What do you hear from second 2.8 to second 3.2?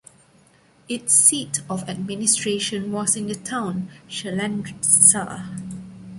was